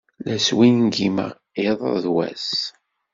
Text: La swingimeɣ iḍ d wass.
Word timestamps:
La 0.25 0.35
swingimeɣ 0.45 1.31
iḍ 1.67 1.81
d 2.03 2.05
wass. 2.13 2.49